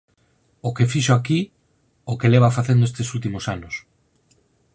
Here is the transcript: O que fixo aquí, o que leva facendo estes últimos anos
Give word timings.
O 0.67 0.69
que 0.75 0.89
fixo 0.91 1.13
aquí, 1.15 1.39
o 2.11 2.13
que 2.19 2.31
leva 2.33 2.55
facendo 2.57 2.87
estes 2.89 3.07
últimos 3.15 3.43
anos 3.55 3.75